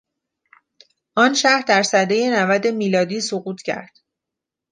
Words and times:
آن 1.15 1.33
شهر 1.33 1.61
در 1.67 1.83
سنهی 1.83 2.29
نود 2.29 2.67
میلادی 2.67 3.21
سقوط 3.21 3.61
کرد. 3.61 3.97